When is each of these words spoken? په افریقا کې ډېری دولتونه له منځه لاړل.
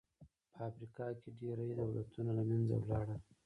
په 0.53 0.59
افریقا 0.69 1.07
کې 1.19 1.29
ډېری 1.39 1.67
دولتونه 1.79 2.31
له 2.37 2.43
منځه 2.49 2.75
لاړل. 2.89 3.19